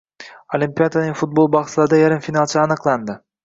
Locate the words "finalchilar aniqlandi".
2.31-3.23